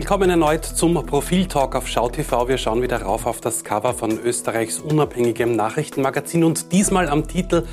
[0.00, 2.48] Willkommen erneut zum Profiltalk auf SchauTV.
[2.48, 7.66] Wir schauen wieder rauf auf das Cover von Österreichs unabhängigem Nachrichtenmagazin und diesmal am Titel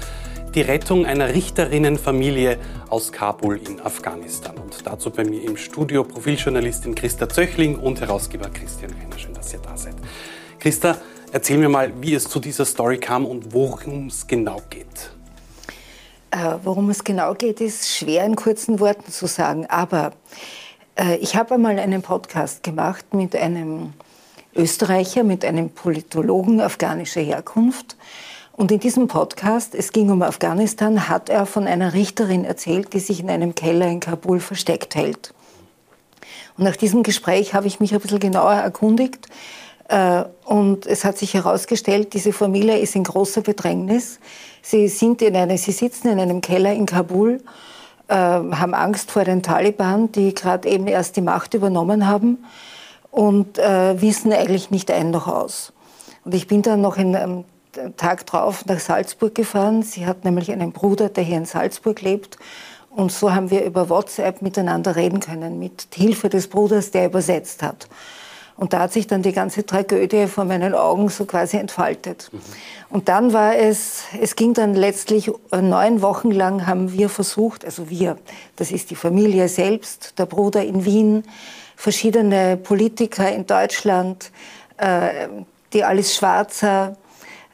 [0.54, 2.59] die Rettung einer Richterinnenfamilie
[2.90, 4.58] aus Kabul in Afghanistan.
[4.58, 9.18] Und dazu bei mir im Studio Profiljournalistin Christa Zöchling und Herausgeber Christian Reiner.
[9.18, 9.96] Schön, dass ihr da seid.
[10.59, 10.98] Christa,
[11.32, 15.12] erzähl mir mal, wie es zu dieser Story kam und worum es genau geht.
[16.31, 19.66] Äh, worum es genau geht, ist schwer in kurzen Worten zu sagen.
[19.67, 20.12] Aber
[21.20, 23.94] ich habe einmal einen Podcast gemacht mit einem
[24.56, 27.96] Österreicher, mit einem Politologen afghanischer Herkunft.
[28.54, 33.00] Und in diesem Podcast, es ging um Afghanistan, hat er von einer Richterin erzählt, die
[33.00, 35.34] sich in einem Keller in Kabul versteckt hält.
[36.58, 39.28] Und nach diesem Gespräch habe ich mich ein bisschen genauer erkundigt.
[39.90, 44.20] Äh, und es hat sich herausgestellt, diese Familie ist in großer Bedrängnis.
[44.64, 47.77] Sie, sind in eine, sie sitzen in einem Keller in Kabul äh,
[48.13, 52.45] haben Angst vor den Taliban, die gerade eben erst die Macht übernommen haben
[53.11, 55.73] und äh, wissen eigentlich nicht ein noch aus.
[56.23, 57.45] Und ich bin dann noch in einem
[57.95, 59.83] Tag drauf nach Salzburg gefahren.
[59.83, 62.38] Sie hat nämlich einen Bruder, der hier in Salzburg lebt.
[62.89, 67.61] Und so haben wir über WhatsApp miteinander reden können, mit Hilfe des Bruders, der übersetzt
[67.61, 67.88] hat.
[68.58, 72.30] Und da hat sich dann die ganze Tragödie vor meinen Augen so quasi entfaltet.
[72.31, 72.39] Mhm.
[72.89, 77.64] Und dann war es, es ging dann letztlich äh, neun Wochen lang haben wir versucht,
[77.64, 78.17] also wir,
[78.55, 81.23] das ist die Familie selbst, der Bruder in Wien,
[81.75, 84.31] verschiedene Politiker in Deutschland,
[84.77, 85.27] äh,
[85.73, 86.97] die Alice Schwarzer,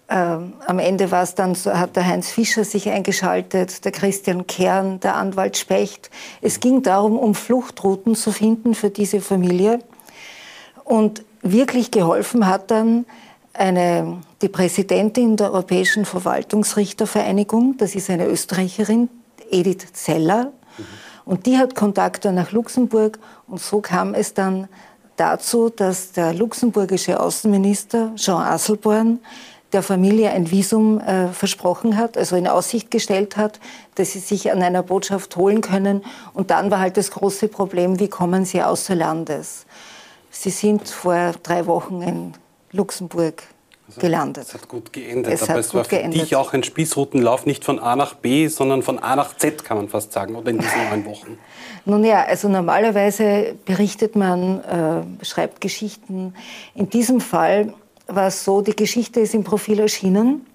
[0.08, 4.48] äh, am Ende war es dann, so, hat der Heinz Fischer sich eingeschaltet, der Christian
[4.48, 6.10] Kern, der Anwalt Specht.
[6.42, 9.80] Es ging darum, um Fluchtrouten zu finden für diese Familie.
[10.84, 13.06] Und wirklich geholfen hat dann
[13.54, 19.10] eine, die Präsidentin der Europäischen Verwaltungsrichtervereinigung, das ist eine Österreicherin,
[19.52, 20.46] Edith Zeller.
[20.78, 20.84] Mhm.
[21.26, 23.20] Und die hat Kontakte nach Luxemburg.
[23.48, 24.68] Und so kam es dann
[25.16, 29.20] dazu, dass der luxemburgische Außenminister Jean Asselborn
[29.72, 33.60] der Familie ein Visum äh, versprochen hat, also in Aussicht gestellt hat,
[33.96, 36.04] dass sie sich an einer Botschaft holen können.
[36.34, 39.66] Und dann war halt das große Problem, wie kommen sie außer Landes?
[40.36, 42.34] Sie sind vor drei Wochen in
[42.72, 43.44] Luxemburg
[43.88, 44.48] also, gelandet.
[44.48, 46.22] Es hat gut geendet, es aber es war für geendet.
[46.22, 49.78] dich auch ein Spießrutenlauf, nicht von A nach B, sondern von A nach Z, kann
[49.78, 51.38] man fast sagen, oder in diesen neun Wochen.
[51.86, 56.34] Nun ja, also normalerweise berichtet man, äh, schreibt Geschichten.
[56.74, 57.76] In diesem Fall
[58.08, 60.48] war es so, die Geschichte ist im Profil erschienen.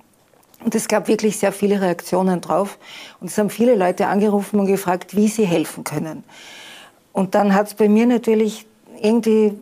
[0.64, 2.78] Und es gab wirklich sehr viele Reaktionen drauf.
[3.20, 6.24] Und es haben viele Leute angerufen und gefragt, wie sie helfen können.
[7.12, 8.66] Und dann hat es bei mir natürlich
[9.00, 9.56] irgendwie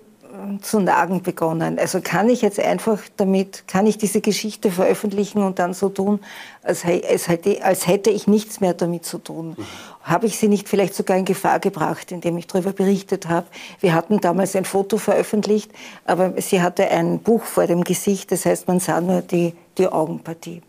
[0.63, 1.79] zu nagen begonnen.
[1.79, 6.21] Also kann ich jetzt einfach damit, kann ich diese Geschichte veröffentlichen und dann so tun,
[6.63, 9.51] als, als hätte ich nichts mehr damit zu tun.
[9.57, 9.67] Mhm.
[10.03, 13.47] Habe ich sie nicht vielleicht sogar in Gefahr gebracht, indem ich darüber berichtet habe?
[13.81, 15.71] Wir hatten damals ein Foto veröffentlicht,
[16.05, 19.89] aber sie hatte ein Buch vor dem Gesicht, das heißt, man sah nur die, die
[19.89, 20.63] Augenpartie.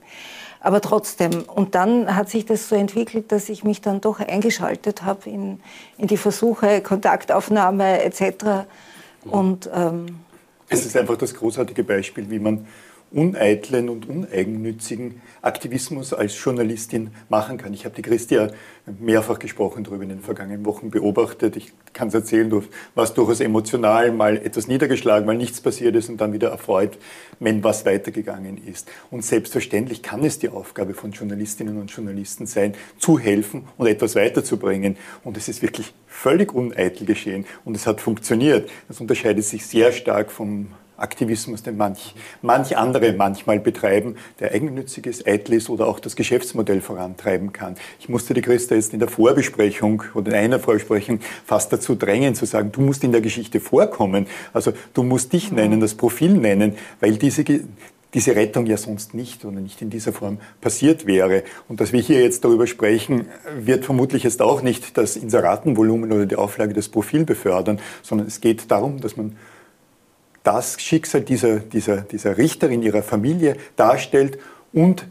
[0.59, 5.03] Aber trotzdem, und dann hat sich das so entwickelt, dass ich mich dann doch eingeschaltet
[5.03, 5.59] habe in,
[5.97, 8.65] in die Versuche, Kontaktaufnahme etc.
[9.25, 10.19] Und, ähm,
[10.69, 12.67] es ist einfach das großartige Beispiel, wie man
[13.11, 17.73] uneitlen und uneigennützigen Aktivismus als Journalistin machen kann.
[17.73, 18.51] Ich habe die Christia
[18.99, 21.55] mehrfach gesprochen darüber in den vergangenen Wochen beobachtet.
[21.55, 22.63] Ich kann es erzählen, du
[22.95, 26.97] warst durchaus emotional, mal etwas niedergeschlagen, mal nichts passiert ist und dann wieder erfreut,
[27.39, 28.89] wenn was weitergegangen ist.
[29.09, 34.15] Und selbstverständlich kann es die Aufgabe von Journalistinnen und Journalisten sein, zu helfen und etwas
[34.15, 34.97] weiterzubringen.
[35.23, 38.69] Und es ist wirklich völlig uneitel geschehen und es hat funktioniert.
[38.87, 45.05] Das unterscheidet sich sehr stark vom Aktivismus, den manch, manch andere manchmal betreiben, der eigennützig
[45.05, 47.75] ist, eitel ist oder auch das Geschäftsmodell vorantreiben kann.
[47.99, 52.35] Ich musste die Christa jetzt in der Vorbesprechung oder in einer Vorbesprechung fast dazu drängen,
[52.35, 54.27] zu sagen, du musst in der Geschichte vorkommen.
[54.53, 57.43] Also du musst dich nennen, das Profil nennen, weil diese,
[58.13, 61.43] diese Rettung ja sonst nicht oder nicht in dieser Form passiert wäre.
[61.67, 63.27] Und dass wir hier jetzt darüber sprechen,
[63.59, 68.41] wird vermutlich jetzt auch nicht das Inseratenvolumen oder die Auflage des Profil befördern, sondern es
[68.41, 69.35] geht darum, dass man
[70.47, 74.39] das Schicksal dieser, dieser, dieser Richterin, ihrer Familie darstellt.
[74.71, 75.05] Und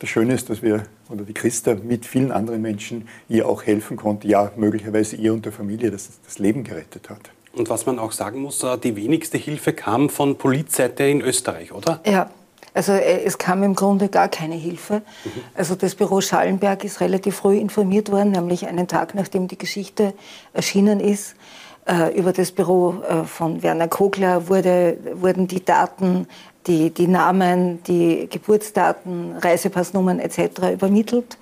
[0.00, 3.96] das Schöne ist, dass wir oder die Christa mit vielen anderen Menschen ihr auch helfen
[3.96, 7.30] konnte, ja, möglicherweise ihr und der Familie das, das Leben gerettet hat.
[7.52, 11.70] Und was man auch sagen muss, äh, die wenigste Hilfe kam von Polizseite in Österreich,
[11.70, 12.00] oder?
[12.04, 12.30] Ja,
[12.74, 15.02] also äh, es kam im Grunde gar keine Hilfe.
[15.24, 15.30] Mhm.
[15.54, 20.12] Also das Büro Schallenberg ist relativ früh informiert worden, nämlich einen Tag nachdem die Geschichte
[20.54, 21.36] erschienen ist.
[21.84, 26.28] Äh, über das Büro äh, von Werner Kogler wurde, wurden die Daten,
[26.68, 30.74] die, die Namen, die Geburtsdaten, Reisepassnummern etc.
[30.74, 31.36] übermittelt,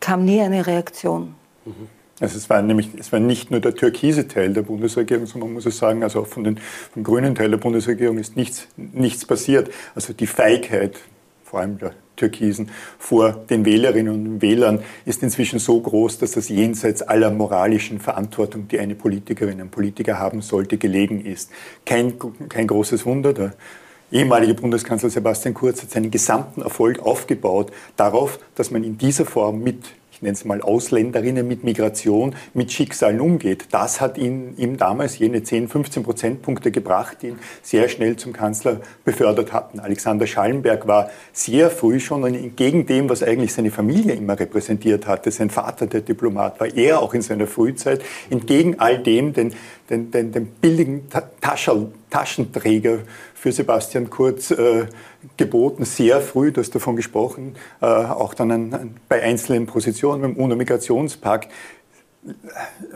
[0.00, 1.34] kam nie eine Reaktion.
[1.66, 1.88] Mhm.
[2.20, 5.54] Also es war nämlich, es war nicht nur der türkise Teil der Bundesregierung, sondern man
[5.54, 6.58] muss es sagen, also auch von den,
[6.92, 9.70] vom grünen Teil der Bundesregierung ist nichts, nichts passiert.
[9.94, 10.96] Also die Feigheit,
[11.44, 16.48] vor allem der Türkisen, vor den Wählerinnen und Wählern ist inzwischen so groß, dass das
[16.48, 21.50] jenseits aller moralischen Verantwortung, die eine Politikerin, ein Politiker haben sollte, gelegen ist.
[21.84, 22.14] Kein,
[22.48, 23.32] kein großes Wunder.
[23.32, 23.54] Der
[24.10, 29.62] ehemalige Bundeskanzler Sebastian Kurz hat seinen gesamten Erfolg aufgebaut darauf, dass man in dieser Form
[29.62, 29.84] mit
[30.22, 33.66] nenne es mal Ausländerinnen mit Migration, mit Schicksalen umgeht.
[33.72, 38.32] Das hat ihn, ihm damals jene 10, 15 Prozentpunkte gebracht, die ihn sehr schnell zum
[38.32, 39.80] Kanzler befördert hatten.
[39.80, 45.30] Alexander Schallenberg war sehr früh schon, entgegen dem, was eigentlich seine Familie immer repräsentiert hatte,
[45.30, 49.52] sein Vater der Diplomat, war er auch in seiner Frühzeit, entgegen all dem den,
[49.90, 51.08] den, den, den billigen
[52.12, 52.98] Taschenträger
[53.34, 54.86] für Sebastian Kurz äh,
[55.38, 60.36] geboten, sehr früh, du hast davon gesprochen, äh, auch dann an, bei einzelnen Positionen beim
[60.36, 61.50] UNO-Migrationspakt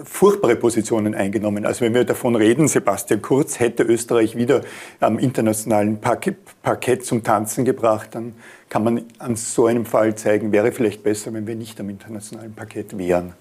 [0.05, 1.67] furchtbare Positionen eingenommen.
[1.67, 4.61] Also wenn wir davon reden, Sebastian Kurz hätte Österreich wieder
[5.01, 8.35] am internationalen Parkett zum Tanzen gebracht, dann
[8.69, 12.55] kann man an so einem Fall zeigen, wäre vielleicht besser, wenn wir nicht am internationalen
[12.55, 13.33] Parkett wären.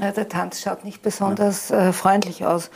[0.00, 1.88] Ja, der Tanz schaut nicht besonders ja.
[1.88, 2.70] äh, freundlich aus.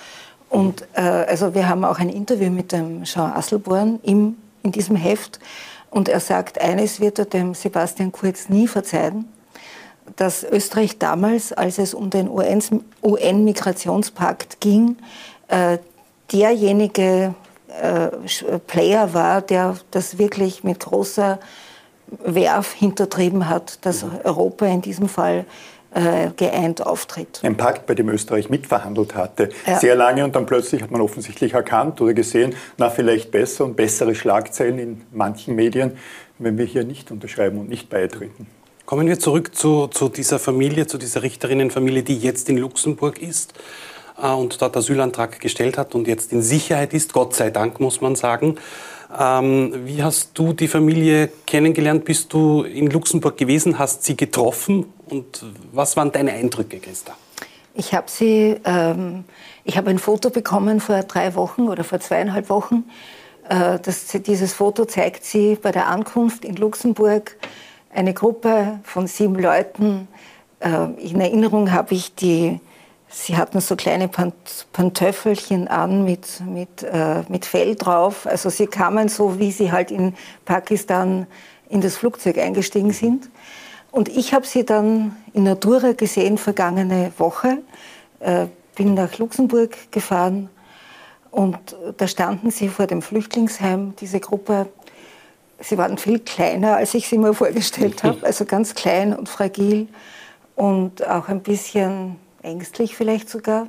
[0.48, 4.96] Und äh, also wir haben auch ein Interview mit dem Jean Asselborn im, in diesem
[4.96, 5.38] Heft.
[5.90, 9.26] Und er sagt, eines wird er dem Sebastian Kurz nie verzeihen,
[10.16, 14.96] dass Österreich damals, als es um den UN-Migrationspakt ging,
[15.48, 15.78] äh,
[16.32, 17.34] derjenige
[17.82, 18.08] äh,
[18.66, 21.38] Player war, der das wirklich mit großer
[22.24, 25.44] Werf hintertrieben hat, dass Europa in diesem Fall
[25.96, 27.40] äh, geeint auftritt.
[27.42, 29.78] Ein Pakt, bei dem Österreich mitverhandelt hatte, ja.
[29.78, 33.76] sehr lange und dann plötzlich hat man offensichtlich erkannt oder gesehen, na vielleicht besser und
[33.76, 35.96] bessere Schlagzeilen in manchen Medien,
[36.38, 38.46] wenn wir hier nicht unterschreiben und nicht beitreten.
[38.84, 43.54] Kommen wir zurück zu, zu dieser Familie, zu dieser Richterinnenfamilie, die jetzt in Luxemburg ist
[44.22, 48.02] äh, und dort Asylantrag gestellt hat und jetzt in Sicherheit ist, Gott sei Dank muss
[48.02, 48.58] man sagen.
[49.18, 52.04] Ähm, wie hast du die Familie kennengelernt?
[52.04, 53.78] Bist du in Luxemburg gewesen?
[53.78, 54.86] Hast sie getroffen?
[55.08, 57.16] Und was waren deine Eindrücke, Christa?
[57.74, 59.24] Ich habe sie, ähm,
[59.64, 62.84] ich habe ein Foto bekommen vor drei Wochen oder vor zweieinhalb Wochen.
[63.48, 67.36] Äh, das, dieses Foto zeigt sie bei der Ankunft in Luxemburg.
[67.94, 70.08] Eine Gruppe von sieben Leuten.
[70.60, 72.60] Äh, in Erinnerung habe ich die
[73.08, 78.26] Sie hatten so kleine Pant Pantöffelchen an mit, mit, äh, mit Fell drauf.
[78.26, 80.14] Also sie kamen so, wie sie halt in
[80.44, 81.26] Pakistan
[81.68, 83.30] in das Flugzeug eingestiegen sind.
[83.90, 87.58] Und ich habe sie dann in Natura gesehen vergangene Woche.
[88.20, 90.50] Äh, bin nach Luxemburg gefahren
[91.30, 91.58] und
[91.96, 94.68] da standen sie vor dem Flüchtlingsheim, diese Gruppe.
[95.58, 99.88] Sie waren viel kleiner, als ich sie mir vorgestellt habe, also ganz klein und fragil
[100.54, 103.68] und auch ein bisschen ängstlich vielleicht sogar,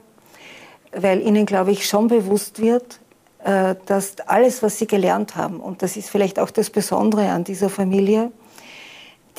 [0.92, 3.00] weil ihnen, glaube ich, schon bewusst wird,
[3.44, 7.44] äh, dass alles, was sie gelernt haben, und das ist vielleicht auch das Besondere an
[7.44, 8.32] dieser Familie,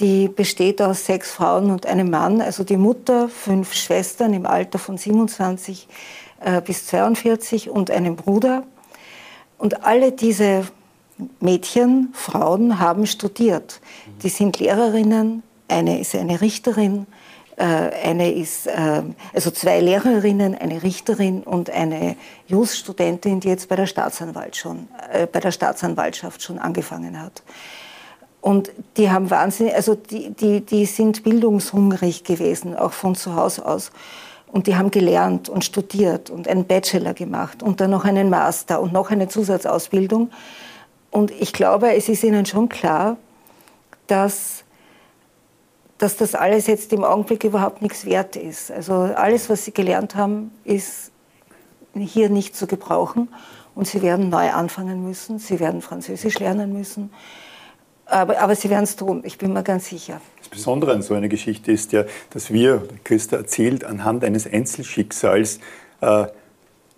[0.00, 4.78] die besteht aus sechs Frauen und einem Mann, also die Mutter, fünf Schwestern im Alter
[4.78, 5.88] von 27
[6.40, 8.64] äh, bis 42 und einem Bruder.
[9.56, 10.68] Und alle diese
[11.40, 13.80] Mädchen, Frauen haben studiert.
[14.22, 17.06] Die sind Lehrerinnen, eine ist eine Richterin,
[17.62, 19.02] eine ist, äh,
[19.34, 25.26] also zwei Lehrerinnen, eine Richterin und eine Jus-Studentin, die jetzt bei der, Staatsanwalt schon, äh,
[25.26, 27.42] bei der Staatsanwaltschaft schon angefangen hat.
[28.40, 33.66] Und die haben wahnsinnig, also die, die, die sind bildungshungrig gewesen, auch von zu Hause
[33.66, 33.90] aus.
[34.50, 38.80] Und die haben gelernt und studiert und einen Bachelor gemacht und dann noch einen Master
[38.80, 40.30] und noch eine Zusatzausbildung.
[41.10, 43.16] Und ich glaube, es ist ihnen schon klar,
[44.06, 44.64] dass
[45.98, 48.70] dass das alles jetzt im Augenblick überhaupt nichts wert ist.
[48.70, 51.10] Also alles, was sie gelernt haben, ist
[51.94, 53.28] hier nicht zu gebrauchen.
[53.74, 57.10] Und sie werden neu anfangen müssen, sie werden Französisch lernen müssen.
[58.06, 60.20] Aber, aber sie werden es tun, ich bin mir ganz sicher.
[60.38, 65.60] Das Besondere an so einer Geschichte ist ja, dass wir, Christa erzählt, anhand eines Einzelschicksals
[66.00, 66.26] äh,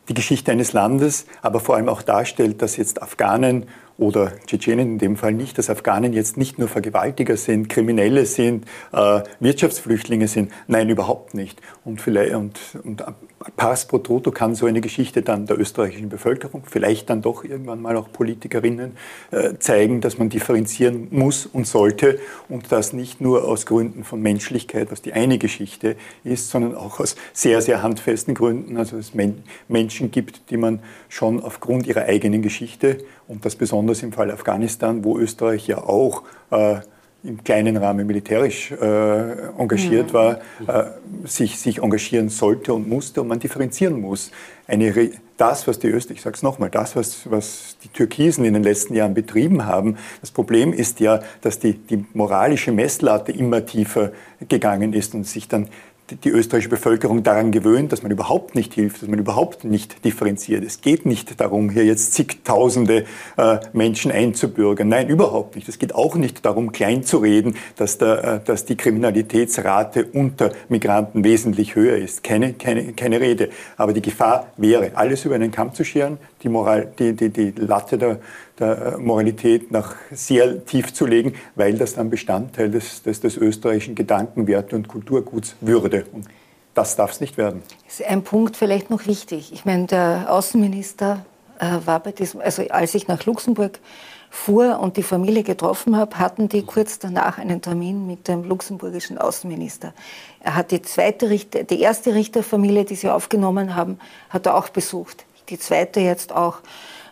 [0.09, 3.67] die Geschichte eines Landes, aber vor allem auch darstellt, dass jetzt Afghanen
[4.01, 8.65] oder Tschetschenen in dem Fall nicht, dass Afghanen jetzt nicht nur Vergewaltiger sind, Kriminelle sind,
[8.93, 10.51] äh, Wirtschaftsflüchtlinge sind.
[10.67, 11.61] Nein, überhaupt nicht.
[11.85, 13.05] Und, vielleicht, und, und
[13.57, 17.81] Pass pro Toto kann so eine Geschichte dann der österreichischen Bevölkerung, vielleicht dann doch irgendwann
[17.81, 18.99] mal auch Politikerinnen
[19.31, 22.19] äh, zeigen, dass man differenzieren muss und sollte
[22.51, 27.01] und das nicht nur aus Gründen von Menschlichkeit, was die eine Geschichte ist, sondern auch
[27.01, 32.03] aus sehr, sehr handfesten Gründen, also es Men Menschen gibt, die man schon aufgrund ihrer
[32.03, 36.81] eigenen Geschichte und das besonders im Fall Afghanistan, wo Österreich ja auch äh,
[37.23, 40.85] im kleinen Rahmen militärisch äh, engagiert war, äh,
[41.25, 44.31] sich, sich engagieren sollte und musste und man differenzieren muss.
[44.67, 48.55] Eine, das, was die Österreicher, ich sage es nochmal, das, was, was die Türkisen in
[48.55, 53.67] den letzten Jahren betrieben haben, das Problem ist ja, dass die, die moralische Messlatte immer
[53.67, 54.13] tiefer
[54.49, 55.69] gegangen ist und sich dann
[56.25, 60.65] die österreichische Bevölkerung daran gewöhnt, dass man überhaupt nicht hilft, dass man überhaupt nicht differenziert.
[60.65, 63.05] Es geht nicht darum, hier jetzt zigtausende
[63.37, 64.89] äh, Menschen einzubürgern.
[64.89, 65.69] Nein, überhaupt nicht.
[65.69, 71.75] Es geht auch nicht darum, kleinzureden, dass, der, äh, dass die Kriminalitätsrate unter Migranten wesentlich
[71.75, 72.23] höher ist.
[72.23, 73.51] Keine, keine, keine Rede.
[73.77, 77.51] Aber die Gefahr wäre, alles über einen Kamm zu scheren, die, Moral, die, die, die
[77.51, 78.21] Latte der,
[78.59, 83.95] der Moralität nach sehr tief zu legen, weil das dann Bestandteil des, des, des österreichischen
[83.95, 86.05] Gedankenwerte und Kulturguts würde.
[86.13, 86.27] Und
[86.75, 87.63] das darf es nicht werden.
[87.87, 89.53] Ist ein Punkt vielleicht noch wichtig.
[89.53, 91.25] Ich meine, der Außenminister
[91.59, 93.81] äh, war bei diesem, also als ich nach Luxemburg
[94.31, 99.19] fuhr und die Familie getroffen habe, hatten die kurz danach einen Termin mit dem luxemburgischen
[99.19, 99.93] Außenminister.
[100.39, 103.99] Er hat die zweite Richter, die erste Richterfamilie, die sie aufgenommen haben,
[104.31, 105.27] hat er auch besucht.
[105.51, 106.59] Die zweite jetzt auch.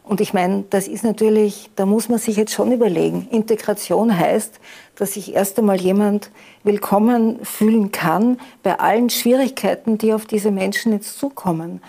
[0.04, 3.28] Und ich meine, das ist natürlich, da muss man sich jetzt schon überlegen.
[3.30, 4.58] Integration heißt,
[4.96, 6.30] dass sich erst einmal jemand
[6.64, 11.82] willkommen fühlen kann bei allen Schwierigkeiten, die auf diese Menschen jetzt zukommen.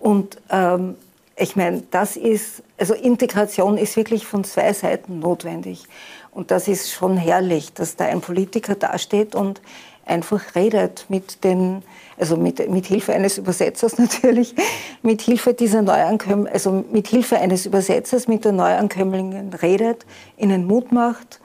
[0.00, 0.96] Und ähm,
[1.34, 5.84] ich meine, das ist, also Integration ist wirklich von zwei Seiten notwendig.
[6.30, 9.62] Und das ist schon herrlich, dass da ein Politiker dasteht und
[10.06, 11.82] einfach redet mit den,
[12.18, 14.54] also mit, mit Hilfe eines Übersetzers natürlich,
[15.02, 20.04] mit Hilfe dieser Neuankömmlinge, also mit Hilfe eines Übersetzers mit der Neuankömmlingen redet,
[20.36, 21.40] ihnen Mut macht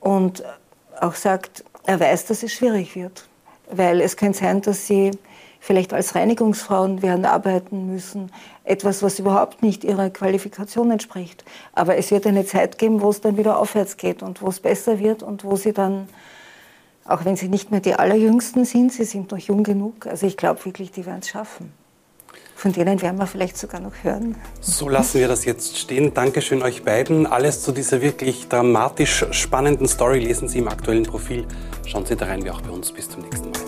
[0.00, 0.44] und
[1.00, 3.28] auch sagt, er weiß, dass es schwierig wird.
[3.70, 5.10] Weil es kann sein, dass sie
[5.66, 8.30] vielleicht als Reinigungsfrauen werden arbeiten müssen,
[8.64, 11.44] etwas, was überhaupt nicht ihrer Qualifikation entspricht.
[11.72, 14.60] Aber es wird eine Zeit geben, wo es dann wieder aufwärts geht und wo es
[14.60, 16.08] besser wird und wo sie dann
[17.08, 20.06] auch wenn sie nicht mehr die Allerjüngsten sind, sie sind noch jung genug.
[20.06, 21.72] Also ich glaube wirklich, die werden es schaffen.
[22.56, 24.34] Von denen werden wir vielleicht sogar noch hören.
[24.62, 26.14] So lassen wir das jetzt stehen.
[26.14, 27.26] Dankeschön euch beiden.
[27.26, 31.46] Alles zu dieser wirklich dramatisch spannenden Story lesen Sie im aktuellen Profil.
[31.84, 32.90] Schauen Sie da rein, wie auch bei uns.
[32.90, 33.65] Bis zum nächsten Mal.